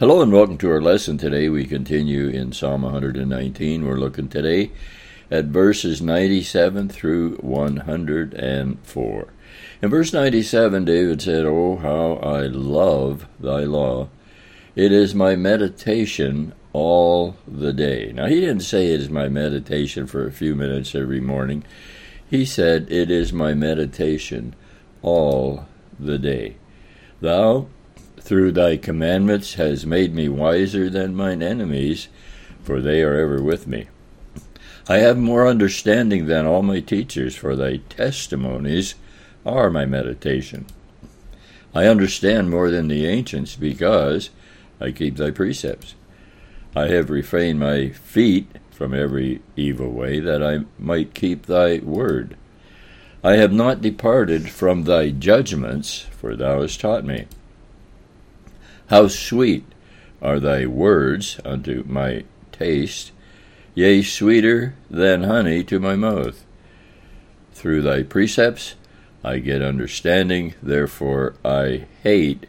Hello 0.00 0.22
and 0.22 0.32
welcome 0.32 0.56
to 0.56 0.70
our 0.70 0.80
lesson 0.80 1.18
today. 1.18 1.50
We 1.50 1.66
continue 1.66 2.28
in 2.28 2.52
Psalm 2.52 2.80
119. 2.84 3.86
We're 3.86 3.96
looking 3.96 4.30
today 4.30 4.70
at 5.30 5.44
verses 5.44 6.00
97 6.00 6.88
through 6.88 7.36
104. 7.36 9.28
In 9.82 9.90
verse 9.90 10.12
97, 10.14 10.84
David 10.86 11.20
said, 11.20 11.44
Oh, 11.44 11.76
how 11.76 12.12
I 12.26 12.46
love 12.46 13.26
thy 13.38 13.64
law! 13.64 14.08
It 14.74 14.90
is 14.90 15.14
my 15.14 15.36
meditation 15.36 16.54
all 16.72 17.36
the 17.46 17.74
day. 17.74 18.10
Now, 18.14 18.24
he 18.24 18.40
didn't 18.40 18.60
say 18.60 18.94
it 18.94 19.00
is 19.00 19.10
my 19.10 19.28
meditation 19.28 20.06
for 20.06 20.26
a 20.26 20.32
few 20.32 20.54
minutes 20.54 20.94
every 20.94 21.20
morning. 21.20 21.62
He 22.30 22.46
said, 22.46 22.90
It 22.90 23.10
is 23.10 23.34
my 23.34 23.52
meditation 23.52 24.56
all 25.02 25.68
the 25.98 26.18
day. 26.18 26.56
Thou 27.20 27.66
through 28.30 28.52
thy 28.52 28.76
commandments 28.76 29.54
has 29.54 29.84
made 29.84 30.14
me 30.14 30.28
wiser 30.28 30.88
than 30.88 31.16
mine 31.16 31.42
enemies, 31.42 32.06
for 32.62 32.80
they 32.80 33.02
are 33.02 33.18
ever 33.18 33.42
with 33.42 33.66
me. 33.66 33.88
I 34.88 34.98
have 34.98 35.18
more 35.18 35.48
understanding 35.48 36.26
than 36.26 36.46
all 36.46 36.62
my 36.62 36.78
teachers, 36.78 37.34
for 37.34 37.56
thy 37.56 37.78
testimonies 37.88 38.94
are 39.44 39.68
my 39.68 39.84
meditation. 39.84 40.66
I 41.74 41.88
understand 41.88 42.50
more 42.50 42.70
than 42.70 42.86
the 42.86 43.04
ancients, 43.04 43.56
because 43.56 44.30
I 44.80 44.92
keep 44.92 45.16
thy 45.16 45.32
precepts. 45.32 45.96
I 46.76 46.86
have 46.86 47.10
refrained 47.10 47.58
my 47.58 47.88
feet 47.88 48.46
from 48.70 48.94
every 48.94 49.42
evil 49.56 49.90
way, 49.90 50.20
that 50.20 50.40
I 50.40 50.66
might 50.78 51.14
keep 51.14 51.46
thy 51.46 51.78
word. 51.78 52.36
I 53.24 53.32
have 53.38 53.52
not 53.52 53.82
departed 53.82 54.48
from 54.50 54.84
thy 54.84 55.10
judgments, 55.10 56.06
for 56.12 56.36
thou 56.36 56.60
hast 56.62 56.80
taught 56.80 57.04
me. 57.04 57.26
How 58.90 59.06
sweet 59.06 59.64
are 60.20 60.40
thy 60.40 60.66
words 60.66 61.38
unto 61.44 61.84
my 61.86 62.24
taste, 62.50 63.12
yea, 63.72 64.02
sweeter 64.02 64.74
than 64.90 65.22
honey 65.22 65.62
to 65.62 65.78
my 65.78 65.94
mouth. 65.94 66.44
Through 67.52 67.82
thy 67.82 68.02
precepts 68.02 68.74
I 69.22 69.38
get 69.38 69.62
understanding, 69.62 70.54
therefore 70.60 71.36
I 71.44 71.86
hate 72.02 72.46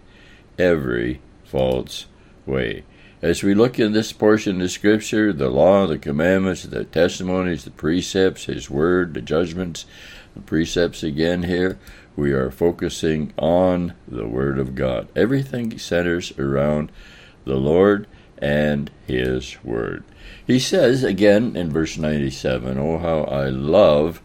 every 0.58 1.22
false 1.46 2.08
way. 2.48 2.86
As 3.22 3.44
we 3.44 3.54
look 3.54 3.78
in 3.78 3.92
this 3.92 4.12
portion 4.12 4.62
of 4.62 4.72
Scripture, 4.72 5.32
the 5.32 5.52
law, 5.52 5.86
the 5.86 6.00
commandments, 6.00 6.64
the 6.64 6.86
testimonies, 6.86 7.66
the 7.66 7.70
precepts, 7.70 8.46
His 8.46 8.68
word, 8.68 9.14
the 9.14 9.22
judgments, 9.22 9.86
the 10.34 10.42
precepts 10.42 11.04
again 11.04 11.44
here, 11.44 11.78
we 12.16 12.32
are 12.34 12.52
focusing 12.52 13.34
on 13.38 13.94
the 14.08 14.28
Word 14.28 14.60
of 14.60 14.76
God. 14.76 15.08
Everything 15.16 15.78
centers 15.80 16.38
around 16.38 16.92
the 17.46 17.56
Lord 17.56 18.08
and 18.38 18.92
His 19.08 19.64
Word. 19.64 20.04
He 20.46 20.60
says 20.60 21.04
again 21.04 21.56
in 21.56 21.72
verse 21.72 21.98
97 21.98 22.78
Oh, 22.78 22.98
how 22.98 23.24
I 23.24 23.50
love 23.50 24.22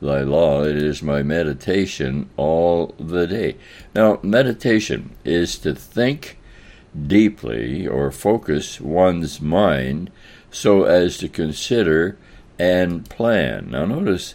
thy 0.00 0.20
law, 0.20 0.62
it 0.62 0.76
is 0.76 1.02
my 1.02 1.22
meditation 1.22 2.28
all 2.36 2.94
the 2.98 3.26
day. 3.26 3.56
Now, 3.94 4.20
meditation 4.22 5.16
is 5.24 5.58
to 5.58 5.74
think 5.74 6.38
deeply 7.06 7.86
or 7.86 8.10
focus 8.10 8.80
one's 8.80 9.40
mind 9.40 10.10
so 10.50 10.84
as 10.84 11.18
to 11.18 11.28
consider 11.28 12.16
and 12.58 13.08
plan. 13.08 13.70
Now, 13.70 13.84
notice 13.84 14.34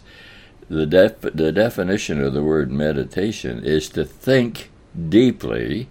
the, 0.72 0.86
def- 0.86 1.20
the 1.20 1.52
definition 1.52 2.22
of 2.22 2.32
the 2.32 2.42
word 2.42 2.72
meditation 2.72 3.62
is 3.62 3.90
to 3.90 4.06
think 4.06 4.70
deeply, 5.08 5.90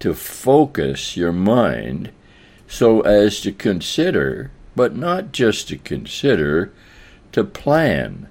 to 0.00 0.12
focus 0.12 1.16
your 1.16 1.32
mind 1.32 2.10
so 2.66 3.02
as 3.02 3.40
to 3.42 3.52
consider, 3.52 4.50
but 4.74 4.96
not 4.96 5.30
just 5.30 5.68
to 5.68 5.78
consider, 5.78 6.72
to 7.30 7.44
plan 7.44 8.28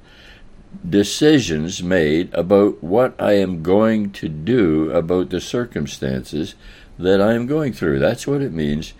decisions 0.87 1.81
made 1.81 2.33
about 2.33 2.83
what 2.83 3.15
I 3.17 3.33
am 3.33 3.63
going 3.63 4.11
to 4.11 4.27
do 4.27 4.91
about 4.91 5.29
the 5.29 5.39
circumstances 5.39 6.55
that 6.99 7.21
I 7.21 7.33
am 7.33 7.45
going 7.45 7.71
through. 7.71 7.99
That's 7.99 8.27
what 8.27 8.41
it 8.41 8.51
means 8.51 8.93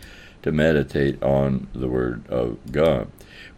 to 0.43 0.53
meditate 0.53 1.21
on 1.21 1.67
the 1.73 1.89
Word 1.89 2.25
of 2.29 2.59
God. 2.71 3.11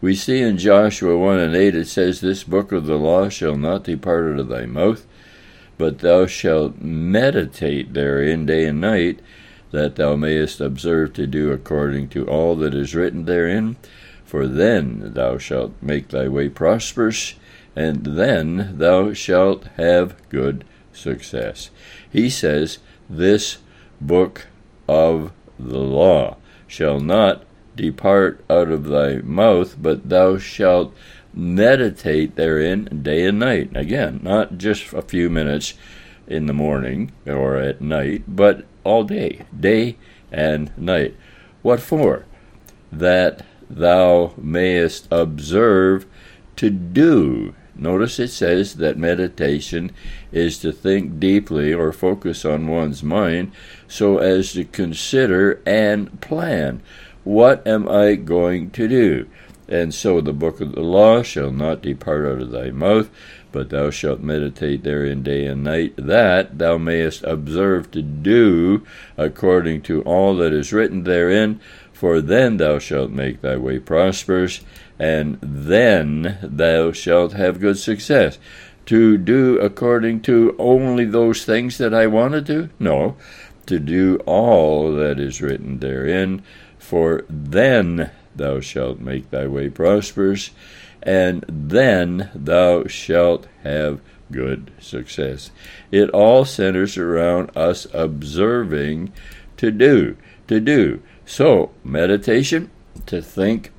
We 0.04 0.14
see 0.14 0.42
in 0.42 0.58
Joshua 0.58 1.16
1 1.16 1.38
and 1.38 1.56
8 1.56 1.74
it 1.74 1.88
says, 1.88 2.20
This 2.20 2.44
book 2.44 2.72
of 2.72 2.84
the 2.84 2.98
law 2.98 3.30
shall 3.30 3.56
not 3.56 3.84
depart 3.84 4.34
out 4.34 4.38
of 4.38 4.48
thy 4.48 4.66
mouth, 4.66 5.06
but 5.78 6.00
thou 6.00 6.26
shalt 6.26 6.78
meditate 6.78 7.94
therein 7.94 8.44
day 8.44 8.66
and 8.66 8.82
night, 8.82 9.20
that 9.70 9.96
thou 9.96 10.14
mayest 10.14 10.60
observe 10.60 11.14
to 11.14 11.26
do 11.26 11.52
according 11.52 12.08
to 12.08 12.26
all 12.26 12.54
that 12.56 12.74
is 12.74 12.94
written 12.94 13.24
therein. 13.24 13.78
For 14.26 14.46
then 14.46 15.14
thou 15.14 15.38
shalt 15.38 15.72
make 15.80 16.08
thy 16.08 16.28
way 16.28 16.50
prosperous, 16.50 17.36
and 17.74 18.04
then 18.04 18.76
thou 18.76 19.14
shalt 19.14 19.68
have 19.78 20.16
good 20.28 20.66
success. 20.92 21.70
He 22.12 22.28
says, 22.28 22.76
This 23.08 23.56
book 24.02 24.48
of 24.86 25.32
the 25.58 25.78
law 25.78 26.36
shall 26.66 27.00
not 27.00 27.44
depart 27.76 28.44
out 28.48 28.68
of 28.68 28.84
thy 28.84 29.16
mouth, 29.16 29.76
but 29.80 30.08
thou 30.08 30.38
shalt 30.38 30.94
meditate 31.32 32.36
therein 32.36 33.00
day 33.02 33.26
and 33.26 33.38
night. 33.38 33.70
Again, 33.74 34.20
not 34.22 34.58
just 34.58 34.92
a 34.92 35.02
few 35.02 35.28
minutes 35.28 35.74
in 36.26 36.46
the 36.46 36.52
morning 36.52 37.12
or 37.26 37.56
at 37.56 37.80
night, 37.80 38.24
but 38.28 38.64
all 38.84 39.04
day, 39.04 39.44
day 39.58 39.96
and 40.30 40.76
night. 40.76 41.16
What 41.62 41.80
for? 41.80 42.24
That 42.92 43.44
thou 43.68 44.34
mayest 44.36 45.08
observe 45.10 46.06
to 46.56 46.70
do. 46.70 47.54
Notice 47.76 48.20
it 48.20 48.28
says 48.28 48.74
that 48.76 48.96
meditation 48.96 49.90
is 50.30 50.58
to 50.58 50.72
think 50.72 51.18
deeply 51.18 51.74
or 51.74 51.92
focus 51.92 52.44
on 52.44 52.68
one's 52.68 53.02
mind 53.02 53.50
so 53.88 54.18
as 54.18 54.52
to 54.52 54.64
consider 54.64 55.60
and 55.66 56.20
plan. 56.20 56.82
What 57.24 57.66
am 57.66 57.88
I 57.88 58.14
going 58.14 58.70
to 58.70 58.86
do? 58.86 59.26
And 59.66 59.94
so 59.94 60.20
the 60.20 60.34
book 60.34 60.60
of 60.60 60.72
the 60.72 60.82
law 60.82 61.22
shall 61.22 61.50
not 61.50 61.80
depart 61.80 62.26
out 62.26 62.42
of 62.42 62.50
thy 62.50 62.70
mouth, 62.70 63.08
but 63.50 63.70
thou 63.70 63.88
shalt 63.88 64.20
meditate 64.20 64.82
therein 64.82 65.22
day 65.22 65.46
and 65.46 65.64
night, 65.64 65.94
that 65.96 66.58
thou 66.58 66.76
mayest 66.76 67.24
observe 67.24 67.90
to 67.92 68.02
do 68.02 68.84
according 69.16 69.80
to 69.82 70.02
all 70.02 70.36
that 70.36 70.52
is 70.52 70.72
written 70.72 71.04
therein. 71.04 71.60
For 71.94 72.20
then 72.20 72.58
thou 72.58 72.78
shalt 72.78 73.10
make 73.10 73.40
thy 73.40 73.56
way 73.56 73.78
prosperous, 73.78 74.60
and 74.98 75.38
then 75.40 76.38
thou 76.42 76.92
shalt 76.92 77.32
have 77.32 77.60
good 77.60 77.78
success. 77.78 78.38
To 78.86 79.16
do 79.16 79.58
according 79.60 80.20
to 80.22 80.54
only 80.58 81.06
those 81.06 81.46
things 81.46 81.78
that 81.78 81.94
I 81.94 82.06
want 82.06 82.34
to 82.34 82.42
do? 82.42 82.68
No, 82.78 83.16
to 83.64 83.78
do 83.78 84.16
all 84.26 84.92
that 84.92 85.18
is 85.18 85.40
written 85.40 85.78
therein 85.78 86.42
for 86.84 87.24
then 87.30 88.10
thou 88.36 88.60
shalt 88.60 89.00
make 89.00 89.30
thy 89.30 89.46
way 89.46 89.70
prosperous, 89.70 90.50
and 91.02 91.42
then 91.48 92.28
thou 92.34 92.86
shalt 92.86 93.46
have 93.62 94.02
good 94.30 94.70
success. 94.78 95.50
It 95.90 96.10
all 96.10 96.44
centers 96.44 96.98
around 96.98 97.56
us 97.56 97.86
observing 97.94 99.14
to 99.56 99.70
do, 99.70 100.18
to 100.48 100.60
do. 100.60 101.02
So, 101.24 101.70
meditation, 101.82 102.70
to 103.06 103.22
think 103.22 103.72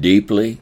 deeply 0.00 0.58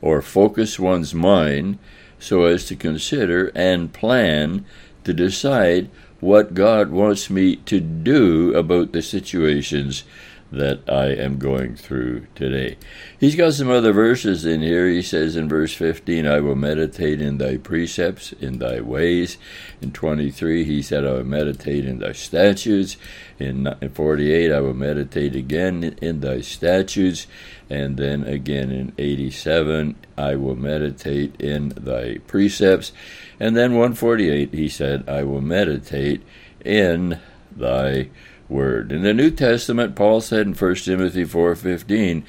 or 0.00 0.22
focus 0.22 0.78
one's 0.78 1.12
mind 1.12 1.78
so 2.20 2.44
as 2.44 2.64
to 2.66 2.76
consider 2.76 3.50
and 3.56 3.92
plan 3.92 4.64
to 5.02 5.12
decide 5.12 5.90
what 6.20 6.54
God 6.54 6.90
wants 6.90 7.30
me 7.30 7.56
to 7.56 7.80
do 7.80 8.54
about 8.54 8.92
the 8.92 9.02
situations 9.02 10.04
that 10.52 10.80
I 10.88 11.06
am 11.06 11.38
going 11.38 11.76
through 11.76 12.26
today. 12.34 12.76
He's 13.18 13.36
got 13.36 13.52
some 13.52 13.70
other 13.70 13.92
verses 13.92 14.44
in 14.44 14.62
here. 14.62 14.88
He 14.88 15.02
says 15.02 15.36
in 15.36 15.48
verse 15.48 15.72
15, 15.74 16.26
I 16.26 16.40
will 16.40 16.56
meditate 16.56 17.20
in 17.20 17.38
thy 17.38 17.56
precepts, 17.56 18.32
in 18.32 18.58
thy 18.58 18.80
ways. 18.80 19.38
In 19.80 19.92
23, 19.92 20.64
he 20.64 20.82
said, 20.82 21.04
I 21.04 21.12
will 21.12 21.24
meditate 21.24 21.84
in 21.84 22.00
thy 22.00 22.12
statutes. 22.12 22.96
In 23.38 23.72
48, 23.94 24.52
I 24.52 24.60
will 24.60 24.74
meditate 24.74 25.36
again 25.36 25.96
in 26.02 26.20
thy 26.20 26.40
statutes. 26.40 27.26
And 27.68 27.96
then 27.96 28.24
again 28.24 28.72
in 28.72 28.92
87, 28.98 29.94
I 30.18 30.34
will 30.34 30.56
meditate 30.56 31.40
in 31.40 31.68
thy 31.70 32.18
precepts. 32.26 32.90
And 33.38 33.56
then 33.56 33.72
148, 33.72 34.52
he 34.52 34.68
said, 34.68 35.08
I 35.08 35.22
will 35.22 35.40
meditate 35.40 36.22
in 36.64 37.20
thy 37.54 38.10
word. 38.50 38.92
In 38.92 39.02
the 39.02 39.14
New 39.14 39.30
Testament, 39.30 39.94
Paul 39.94 40.20
said 40.20 40.46
in 40.46 40.54
1 40.54 40.84
Timothy 40.84 41.24
4:15, 41.24 42.24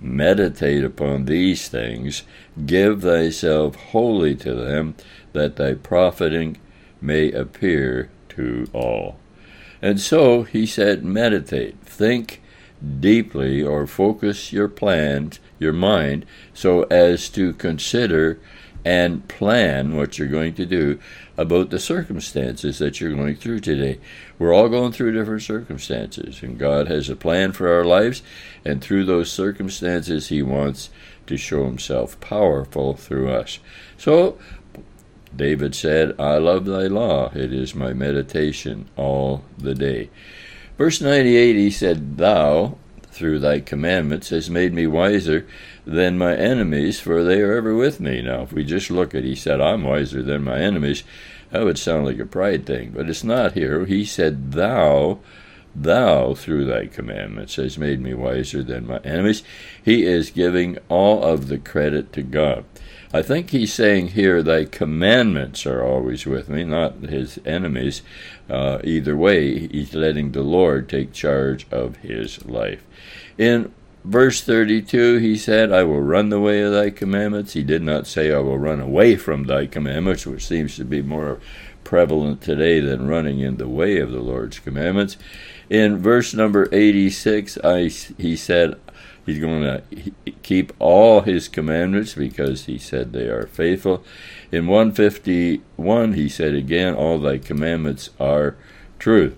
"Meditate 0.00 0.84
upon 0.84 1.24
these 1.24 1.68
things, 1.68 2.22
give 2.66 3.02
thyself 3.02 3.76
wholly 3.76 4.34
to 4.36 4.54
them, 4.54 4.94
that 5.32 5.56
thy 5.56 5.74
profiting 5.74 6.58
may 7.00 7.32
appear 7.32 8.10
to 8.30 8.66
all." 8.72 9.18
And 9.80 10.00
so 10.00 10.44
he 10.44 10.64
said, 10.64 11.04
meditate, 11.04 11.74
think 11.84 12.40
deeply, 13.00 13.62
or 13.62 13.86
focus 13.86 14.52
your 14.52 14.68
plans, 14.68 15.40
your 15.58 15.72
mind, 15.72 16.24
so 16.54 16.82
as 16.84 17.28
to 17.30 17.52
consider 17.54 18.38
and 18.84 19.26
plan 19.28 19.96
what 19.96 20.18
you're 20.18 20.28
going 20.28 20.54
to 20.54 20.66
do 20.66 20.98
about 21.36 21.70
the 21.70 21.78
circumstances 21.78 22.78
that 22.78 23.00
you're 23.00 23.14
going 23.14 23.36
through 23.36 23.60
today. 23.60 23.98
We're 24.38 24.54
all 24.54 24.68
going 24.68 24.92
through 24.92 25.12
different 25.12 25.42
circumstances, 25.42 26.42
and 26.42 26.58
God 26.58 26.88
has 26.88 27.08
a 27.08 27.16
plan 27.16 27.52
for 27.52 27.72
our 27.72 27.84
lives, 27.84 28.22
and 28.64 28.82
through 28.82 29.04
those 29.04 29.30
circumstances, 29.30 30.28
He 30.28 30.42
wants 30.42 30.90
to 31.26 31.36
show 31.36 31.64
Himself 31.64 32.18
powerful 32.20 32.94
through 32.94 33.30
us. 33.30 33.60
So, 33.96 34.38
David 35.34 35.74
said, 35.74 36.20
I 36.20 36.38
love 36.38 36.64
thy 36.66 36.88
law, 36.88 37.30
it 37.34 37.52
is 37.52 37.74
my 37.74 37.92
meditation 37.92 38.88
all 38.96 39.44
the 39.56 39.74
day. 39.74 40.10
Verse 40.76 41.00
98, 41.00 41.56
he 41.56 41.70
said, 41.70 42.18
Thou, 42.18 42.76
through 43.12 43.38
thy 43.38 43.60
commandments, 43.60 44.30
has 44.30 44.50
made 44.50 44.72
me 44.72 44.86
wiser 44.86 45.46
than 45.86 46.18
my 46.18 46.34
enemies, 46.34 46.98
for 46.98 47.22
they 47.22 47.40
are 47.42 47.56
ever 47.56 47.74
with 47.74 48.00
me. 48.00 48.22
Now, 48.22 48.42
if 48.42 48.52
we 48.52 48.64
just 48.64 48.90
look 48.90 49.14
at, 49.14 49.24
he 49.24 49.34
said, 49.34 49.60
I'm 49.60 49.84
wiser 49.84 50.22
than 50.22 50.44
my 50.44 50.58
enemies, 50.58 51.04
that 51.50 51.64
would 51.64 51.78
sound 51.78 52.06
like 52.06 52.18
a 52.18 52.26
pride 52.26 52.64
thing, 52.64 52.92
but 52.94 53.08
it's 53.08 53.22
not 53.22 53.52
here. 53.52 53.84
He 53.84 54.04
said, 54.04 54.52
Thou, 54.52 55.18
thou, 55.76 56.34
through 56.34 56.64
thy 56.64 56.86
commandments, 56.86 57.56
has 57.56 57.76
made 57.76 58.00
me 58.00 58.14
wiser 58.14 58.62
than 58.62 58.86
my 58.86 58.98
enemies. 58.98 59.42
He 59.84 60.04
is 60.04 60.30
giving 60.30 60.78
all 60.88 61.22
of 61.22 61.48
the 61.48 61.58
credit 61.58 62.12
to 62.14 62.22
God. 62.22 62.64
I 63.14 63.20
think 63.20 63.50
he's 63.50 63.74
saying 63.74 64.08
here, 64.08 64.42
Thy 64.42 64.64
commandments 64.64 65.66
are 65.66 65.84
always 65.84 66.24
with 66.24 66.48
me, 66.48 66.64
not 66.64 66.94
his 67.02 67.38
enemies. 67.44 68.00
Uh, 68.48 68.78
either 68.84 69.14
way, 69.14 69.68
he's 69.68 69.94
letting 69.94 70.32
the 70.32 70.42
Lord 70.42 70.88
take 70.88 71.12
charge 71.12 71.66
of 71.70 71.96
his 71.96 72.42
life. 72.46 72.82
In 73.36 73.70
verse 74.02 74.40
32, 74.40 75.18
he 75.18 75.36
said, 75.36 75.70
I 75.70 75.82
will 75.82 76.00
run 76.00 76.30
the 76.30 76.40
way 76.40 76.62
of 76.62 76.72
thy 76.72 76.88
commandments. 76.88 77.52
He 77.52 77.62
did 77.62 77.82
not 77.82 78.06
say, 78.06 78.32
I 78.32 78.38
will 78.38 78.58
run 78.58 78.80
away 78.80 79.16
from 79.16 79.44
thy 79.44 79.66
commandments, 79.66 80.26
which 80.26 80.46
seems 80.46 80.76
to 80.76 80.84
be 80.84 81.02
more 81.02 81.38
prevalent 81.84 82.40
today 82.40 82.80
than 82.80 83.08
running 83.08 83.40
in 83.40 83.58
the 83.58 83.68
way 83.68 83.98
of 83.98 84.10
the 84.10 84.20
Lord's 84.20 84.58
commandments. 84.58 85.18
In 85.68 85.98
verse 85.98 86.32
number 86.32 86.66
86, 86.72 87.58
I, 87.62 87.88
he 87.88 88.36
said, 88.36 88.76
He's 89.24 89.38
going 89.38 89.62
to 89.62 89.82
keep 90.42 90.72
all 90.78 91.20
his 91.20 91.48
commandments 91.48 92.14
because 92.14 92.64
he 92.64 92.78
said 92.78 93.12
they 93.12 93.28
are 93.28 93.46
faithful. 93.46 94.04
In 94.50 94.66
151, 94.66 96.14
he 96.14 96.28
said 96.28 96.54
again, 96.54 96.94
All 96.94 97.18
thy 97.18 97.38
commandments 97.38 98.10
are 98.18 98.56
truth. 98.98 99.36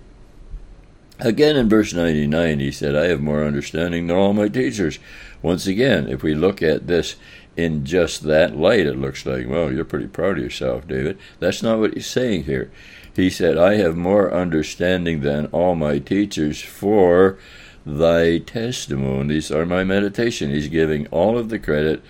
Again 1.20 1.56
in 1.56 1.68
verse 1.68 1.92
99, 1.92 2.60
he 2.60 2.72
said, 2.72 2.96
I 2.96 3.06
have 3.06 3.20
more 3.20 3.44
understanding 3.44 4.06
than 4.06 4.16
all 4.16 4.32
my 4.32 4.48
teachers. 4.48 4.98
Once 5.42 5.66
again, 5.66 6.08
if 6.08 6.22
we 6.22 6.34
look 6.34 6.60
at 6.60 6.86
this 6.86 7.16
in 7.56 7.84
just 7.84 8.22
that 8.22 8.56
light, 8.56 8.86
it 8.86 8.98
looks 8.98 9.24
like, 9.24 9.48
well, 9.48 9.72
you're 9.72 9.84
pretty 9.84 10.08
proud 10.08 10.38
of 10.38 10.44
yourself, 10.44 10.88
David. 10.88 11.18
That's 11.38 11.62
not 11.62 11.78
what 11.78 11.94
he's 11.94 12.06
saying 12.06 12.44
here. 12.44 12.70
He 13.14 13.30
said, 13.30 13.56
I 13.56 13.76
have 13.76 13.96
more 13.96 14.32
understanding 14.34 15.20
than 15.20 15.46
all 15.46 15.76
my 15.76 15.98
teachers, 15.98 16.60
for 16.60 17.38
thy 17.86 18.38
testimonies 18.38 19.50
are 19.50 19.66
my 19.66 19.84
meditation. 19.84 20.50
He's 20.50 20.68
giving 20.68 21.06
all 21.08 21.38
of 21.38 21.48
the 21.48 21.58
credit 21.58 22.02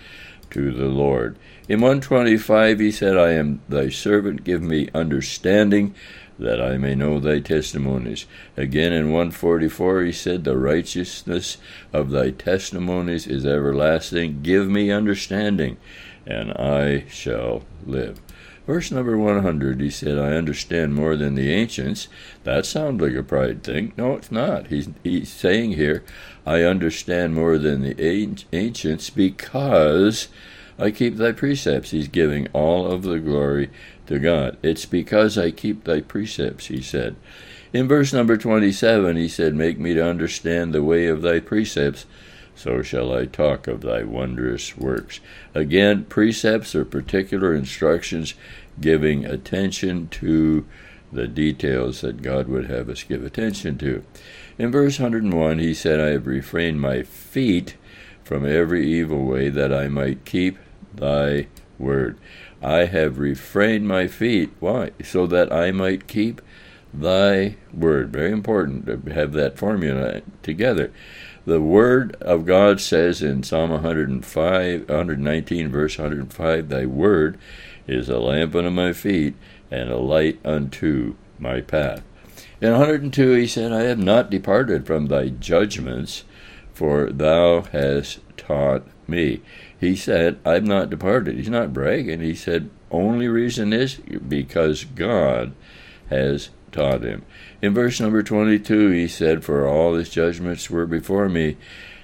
to 0.51 0.71
the 0.71 0.85
Lord. 0.85 1.37
In 1.67 1.81
125, 1.81 2.79
he 2.79 2.91
said, 2.91 3.17
I 3.17 3.31
am 3.31 3.61
thy 3.67 3.89
servant, 3.89 4.43
give 4.43 4.61
me 4.61 4.89
understanding 4.93 5.95
that 6.37 6.61
I 6.61 6.77
may 6.77 6.95
know 6.95 7.19
thy 7.19 7.39
testimonies. 7.39 8.25
Again 8.57 8.93
in 8.93 9.11
144 9.11 10.01
he 10.03 10.11
said, 10.11 10.43
The 10.43 10.57
righteousness 10.57 11.57
of 11.93 12.11
thy 12.11 12.31
testimonies 12.31 13.27
is 13.27 13.45
everlasting. 13.45 14.41
Give 14.41 14.67
me 14.67 14.91
understanding, 14.91 15.77
and 16.25 16.51
I 16.53 17.05
shall 17.09 17.63
live. 17.85 18.19
Verse 18.65 18.91
number 18.91 19.15
100, 19.15 19.79
he 19.79 19.91
said, 19.91 20.17
I 20.17 20.33
understand 20.33 20.95
more 20.95 21.15
than 21.15 21.35
the 21.35 21.53
ancients. 21.53 22.07
That 22.43 22.65
sounds 22.65 22.99
like 22.99 23.13
a 23.13 23.21
pride 23.21 23.63
thing. 23.63 23.93
No, 23.95 24.15
it's 24.15 24.31
not. 24.31 24.67
He's, 24.67 24.89
he's 25.03 25.29
saying 25.29 25.73
here, 25.73 26.03
I 26.47 26.63
understand 26.63 27.35
more 27.35 27.59
than 27.59 27.81
the 27.83 28.43
ancients 28.51 29.11
because 29.11 30.29
I 30.79 30.89
keep 30.89 31.17
thy 31.17 31.31
precepts. 31.31 31.91
He's 31.91 32.07
giving 32.07 32.47
all 32.53 32.91
of 32.91 33.03
the 33.03 33.19
glory 33.19 33.69
to 34.07 34.17
God. 34.17 34.57
It's 34.63 34.85
because 34.85 35.37
I 35.37 35.51
keep 35.51 35.83
thy 35.83 36.01
precepts, 36.01 36.67
he 36.67 36.81
said. 36.81 37.15
In 37.71 37.87
verse 37.87 38.13
number 38.13 38.37
27, 38.37 39.15
he 39.15 39.27
said, 39.27 39.53
Make 39.53 39.77
me 39.77 39.93
to 39.93 40.03
understand 40.03 40.73
the 40.73 40.83
way 40.83 41.07
of 41.07 41.21
thy 41.21 41.39
precepts, 41.39 42.05
so 42.55 42.81
shall 42.81 43.13
I 43.13 43.25
talk 43.25 43.67
of 43.67 43.81
thy 43.81 44.03
wondrous 44.03 44.77
works. 44.77 45.19
Again, 45.53 46.05
precepts 46.05 46.73
are 46.75 46.85
particular 46.85 47.53
instructions 47.53 48.33
giving 48.79 49.25
attention 49.25 50.07
to 50.09 50.65
the 51.11 51.27
details 51.27 52.01
that 52.01 52.21
God 52.21 52.47
would 52.47 52.69
have 52.69 52.89
us 52.89 53.03
give 53.03 53.23
attention 53.23 53.77
to. 53.79 54.03
In 54.57 54.71
verse 54.71 54.99
101, 54.99 55.59
he 55.59 55.73
said, 55.73 55.99
I 55.99 56.09
have 56.09 56.27
refrained 56.27 56.81
my 56.81 57.03
feet 57.03 57.75
from 58.23 58.45
every 58.45 58.87
evil 58.87 59.23
way 59.23 59.49
that 59.49 59.73
I 59.73 59.87
might 59.87 60.25
keep 60.25 60.57
thy 60.93 61.47
word. 61.77 62.17
I 62.61 62.85
have 62.85 63.19
refrained 63.19 63.87
my 63.87 64.07
feet. 64.07 64.51
Why? 64.59 64.91
So 65.03 65.27
that 65.27 65.51
I 65.53 65.71
might 65.71 66.07
keep 66.07 66.41
thy 66.93 67.57
word. 67.73 68.11
Very 68.11 68.31
important 68.31 68.85
to 68.85 69.13
have 69.13 69.33
that 69.33 69.57
formula 69.57 70.21
together. 70.41 70.91
The 71.45 71.61
word 71.61 72.15
of 72.21 72.45
God 72.45 72.81
says 72.81 73.21
in 73.21 73.43
Psalm 73.43 73.69
105, 73.69 74.89
119, 74.89 75.69
verse 75.69 75.97
105, 75.97 76.69
Thy 76.69 76.85
word 76.87 77.37
is 77.87 78.09
a 78.09 78.17
lamp 78.17 78.55
unto 78.55 78.71
my 78.71 78.93
feet 78.93 79.35
and 79.69 79.91
a 79.91 79.97
light 79.97 80.39
unto 80.43 81.15
my 81.37 81.61
path. 81.61 82.01
In 82.59 82.71
102, 82.71 83.33
he 83.33 83.45
said, 83.45 83.71
I 83.71 83.83
have 83.83 83.99
not 83.99 84.31
departed 84.31 84.87
from 84.87 85.05
thy 85.05 85.29
judgments, 85.29 86.23
for 86.73 87.11
thou 87.11 87.61
hast 87.61 88.19
taught 88.37 88.87
me. 89.07 89.41
He 89.79 89.95
said, 89.95 90.39
I've 90.43 90.65
not 90.65 90.89
departed. 90.89 91.35
He's 91.35 91.49
not 91.49 91.73
bragging. 91.73 92.21
He 92.21 92.33
said, 92.33 92.71
only 92.89 93.27
reason 93.27 93.71
is 93.71 93.95
because 93.95 94.83
God 94.83 95.53
has 96.09 96.49
taught 96.75 97.03
him. 97.03 97.23
In 97.61 97.73
verse 97.73 97.99
number 98.01 98.21
22, 98.21 98.89
he 98.89 99.07
said, 99.07 99.43
For 99.45 99.65
all 99.65 99.93
his 99.93 100.09
judgments 100.09 100.69
were 100.69 100.85
before 100.85 101.29
me, 101.29 101.55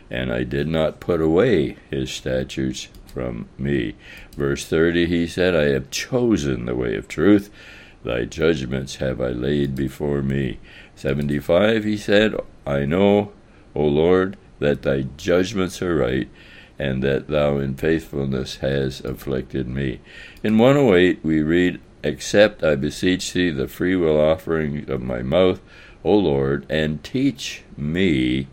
and 0.10 0.32
I 0.32 0.44
did 0.44 0.68
not 0.68 1.02
put 1.02 1.22
away 1.22 1.76
his 1.90 2.10
statutes 2.10 2.88
from 3.06 3.50
me. 3.58 3.96
Verse 4.36 4.66
30, 4.66 5.08
he 5.08 5.28
said, 5.28 5.56
I 5.56 5.74
have 5.74 5.92
chosen 5.92 6.66
the 6.66 6.76
way 6.76 6.96
of 6.96 7.10
truth. 7.10 7.50
Thy 8.04 8.24
judgments 8.24 8.96
have 8.96 9.20
I 9.20 9.30
laid 9.30 9.76
before 9.76 10.22
me. 10.22 10.60
75, 10.96 11.84
he 11.84 11.98
said, 11.98 12.34
I 12.66 12.86
know, 12.86 13.34
O 13.76 13.84
Lord, 13.84 14.38
that 14.60 14.84
thy 14.84 15.02
judgments 15.18 15.82
are 15.82 15.96
right 15.96 16.30
and 16.80 17.04
that 17.04 17.28
thou 17.28 17.58
in 17.58 17.76
faithfulness 17.76 18.58
hast 18.58 19.04
afflicted 19.06 19.68
me. 19.68 20.00
In 20.44 20.58
108 20.58 21.20
we 21.24 21.42
read, 21.42 21.80
Accept, 22.04 22.64
I 22.64 22.76
beseech 22.76 23.34
thee, 23.34 23.52
the 23.52 23.68
freewill 23.68 24.20
offering 24.20 24.90
of 24.90 25.02
my 25.02 25.22
mouth, 25.22 25.62
O 26.04 26.16
Lord, 26.16 26.66
and 26.70 27.04
teach 27.04 27.64
me 27.78 28.48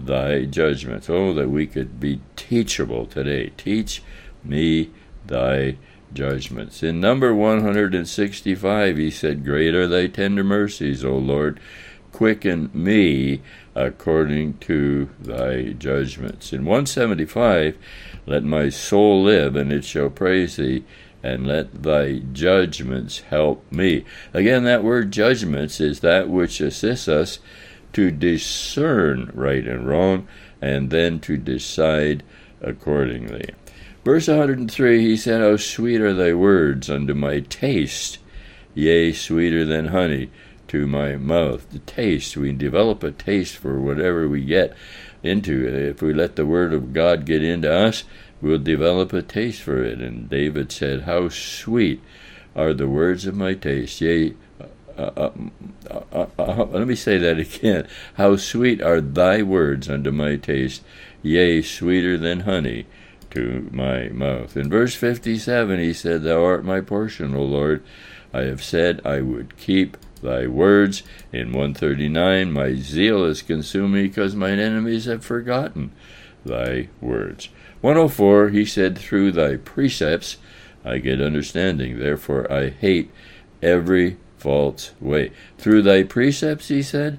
thy 0.00 0.44
judgments. 0.44 1.08
Oh, 1.08 1.32
that 1.34 1.50
we 1.50 1.66
could 1.66 2.00
be 2.00 2.20
teachable 2.36 3.06
today. 3.06 3.52
Teach 3.56 4.02
me 4.44 4.90
thy 5.26 5.76
judgments. 6.12 6.82
In 6.82 7.00
number 7.00 7.34
165, 7.34 8.96
he 8.96 9.10
said, 9.10 9.44
Great 9.44 9.74
are 9.74 9.86
thy 9.86 10.06
tender 10.06 10.44
mercies, 10.44 11.04
O 11.04 11.16
Lord. 11.16 11.60
Quicken 12.12 12.70
me 12.72 13.42
according 13.74 14.58
to 14.58 15.10
thy 15.20 15.72
judgments. 15.72 16.52
In 16.52 16.64
175, 16.64 17.76
let 18.26 18.42
my 18.42 18.70
soul 18.70 19.22
live, 19.22 19.54
and 19.54 19.72
it 19.72 19.84
shall 19.84 20.10
praise 20.10 20.56
thee, 20.56 20.84
and 21.22 21.46
let 21.46 21.82
thy 21.82 22.18
judgments 22.32 23.20
help 23.20 23.70
me. 23.72 24.04
Again, 24.32 24.64
that 24.64 24.84
word 24.84 25.10
judgments 25.10 25.80
is 25.80 26.00
that 26.00 26.28
which 26.28 26.60
assists 26.60 27.08
us 27.08 27.38
to 27.92 28.10
discern 28.10 29.30
right 29.34 29.66
and 29.66 29.86
wrong, 29.86 30.28
and 30.60 30.90
then 30.90 31.18
to 31.20 31.36
decide 31.36 32.22
accordingly. 32.60 33.50
Verse 34.04 34.28
103, 34.28 35.00
he 35.00 35.16
said, 35.16 35.40
How 35.40 35.56
sweet 35.56 36.00
are 36.00 36.14
thy 36.14 36.32
words 36.34 36.88
unto 36.88 37.14
my 37.14 37.40
taste, 37.40 38.18
yea, 38.74 39.12
sweeter 39.12 39.64
than 39.64 39.88
honey 39.88 40.30
to 40.68 40.86
my 40.86 41.16
mouth. 41.16 41.68
The 41.70 41.80
taste, 41.80 42.36
we 42.36 42.52
develop 42.52 43.02
a 43.02 43.10
taste 43.10 43.56
for 43.56 43.80
whatever 43.80 44.28
we 44.28 44.44
get 44.44 44.74
into. 45.22 45.66
If 45.66 46.00
we 46.00 46.14
let 46.14 46.36
the 46.36 46.46
Word 46.46 46.72
of 46.72 46.92
God 46.92 47.24
get 47.24 47.42
into 47.42 47.72
us, 47.72 48.04
we'll 48.40 48.58
develop 48.58 49.12
a 49.12 49.22
taste 49.22 49.62
for 49.62 49.82
it. 49.82 50.00
And 50.00 50.28
David 50.28 50.72
said, 50.72 51.02
How 51.02 51.28
sweet 51.28 52.02
are 52.56 52.74
the 52.74 52.88
words 52.88 53.26
of 53.26 53.36
my 53.36 53.54
taste, 53.54 54.00
yea, 54.00 54.34
uh, 54.98 55.30
uh, 56.12 56.26
uh, 56.38 56.64
let 56.70 56.88
me 56.88 56.96
say 56.96 57.18
that 57.18 57.38
again. 57.38 57.86
How 58.14 58.34
sweet 58.36 58.82
are 58.82 59.00
thy 59.00 59.42
words 59.42 59.88
unto 59.88 60.10
my 60.10 60.34
taste, 60.36 60.82
yea, 61.22 61.62
sweeter 61.62 62.18
than 62.18 62.40
honey 62.40 62.86
to 63.30 63.68
my 63.70 64.08
mouth. 64.08 64.56
In 64.56 64.68
verse 64.68 64.94
57, 64.94 65.78
he 65.78 65.92
said, 65.92 66.22
Thou 66.22 66.42
art 66.42 66.64
my 66.64 66.80
portion, 66.80 67.34
O 67.34 67.42
Lord. 67.42 67.82
I 68.32 68.42
have 68.42 68.62
said 68.62 69.00
I 69.04 69.20
would 69.20 69.56
keep 69.56 69.96
thy 70.20 70.46
words. 70.46 71.02
In 71.32 71.52
139, 71.52 72.52
my 72.52 72.74
zeal 72.74 73.24
is 73.24 73.40
consumed 73.40 73.94
me 73.94 74.08
because 74.08 74.34
mine 74.34 74.58
enemies 74.58 75.04
have 75.04 75.24
forgotten 75.24 75.92
thy 76.44 76.88
words. 77.00 77.48
104, 77.80 78.48
he 78.50 78.64
said, 78.64 78.98
Through 78.98 79.32
thy 79.32 79.56
precepts 79.56 80.36
I 80.84 80.98
get 80.98 81.20
understanding, 81.20 81.98
therefore 81.98 82.50
I 82.50 82.70
hate 82.70 83.10
every 83.62 84.16
false 84.36 84.92
way. 85.00 85.32
Through 85.58 85.82
thy 85.82 86.02
precepts, 86.02 86.68
he 86.68 86.82
said, 86.82 87.18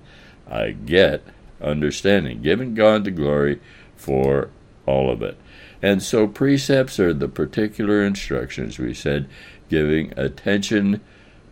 I 0.49 0.71
get 0.71 1.23
understanding, 1.61 2.41
giving 2.41 2.73
God 2.73 3.03
the 3.03 3.11
glory 3.11 3.59
for 3.95 4.49
all 4.85 5.11
of 5.11 5.21
it. 5.21 5.37
And 5.81 6.01
so 6.01 6.27
precepts 6.27 6.99
are 6.99 7.13
the 7.13 7.27
particular 7.27 8.03
instructions, 8.03 8.79
we 8.79 8.93
said, 8.93 9.29
giving 9.69 10.17
attention 10.17 11.01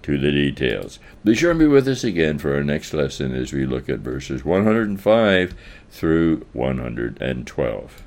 to 0.01 0.17
the 0.17 0.31
details. 0.31 0.99
Be 1.23 1.35
sure 1.35 1.53
to 1.53 1.59
be 1.59 1.67
with 1.67 1.87
us 1.87 2.03
again 2.03 2.39
for 2.39 2.55
our 2.55 2.63
next 2.63 2.93
lesson 2.93 3.35
as 3.35 3.53
we 3.53 3.65
look 3.65 3.89
at 3.89 3.99
verses 3.99 4.43
105 4.43 5.53
through 5.89 6.45
112. 6.53 7.95